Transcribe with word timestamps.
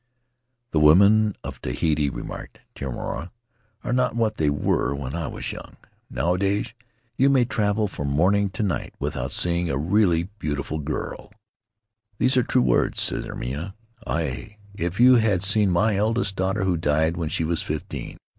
"The 0.71 0.79
women 0.79 1.35
of 1.43 1.61
Tahiti," 1.61 2.09
remarked 2.09 2.61
Tinomana, 2.73 3.29
"are 3.83 3.93
not 3.93 4.15
what 4.15 4.37
they 4.37 4.49
were 4.49 4.95
when 4.95 5.13
I 5.15 5.27
was 5.27 5.51
young; 5.51 5.77
nowadays 6.09 6.73
you 7.17 7.29
may 7.29 7.45
travel 7.45 7.87
from 7.87 8.07
morning 8.07 8.49
till 8.49 8.65
night 8.65 8.95
without 8.97 9.31
seeing 9.31 9.69
a 9.69 9.77
really 9.77 10.23
beautiful 10.39 10.79
girl," 10.79 11.31
"Those 12.17 12.35
are 12.35 12.41
true 12.41 12.63
words," 12.63 12.99
said 12.99 13.25
Airima; 13.25 13.75
"A 14.07 14.23
ue, 14.23 14.55
if 14.87 14.99
you 14.99 15.17
had 15.17 15.43
seen 15.43 15.69
my 15.69 15.95
eldest 15.97 16.35
daughter, 16.35 16.63
who 16.63 16.77
died 16.77 17.15
when 17.15 17.29
she 17.29 17.43
was 17.43 17.61
fifteen! 17.61 18.17